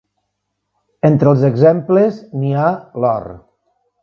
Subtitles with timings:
[1.09, 2.67] Entre els exemples, n'hi ha
[3.05, 3.31] l'or.